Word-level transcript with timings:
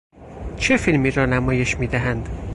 چه 0.57 0.77
فیلمی 0.77 1.11
را 1.11 1.25
نمایش 1.25 1.79
میدهند؟ 1.79 2.29